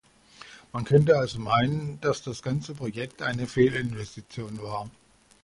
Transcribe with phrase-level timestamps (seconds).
[0.73, 4.89] Man könnte also meinen, dass das ganze Projekt eine Fehlinvestition war.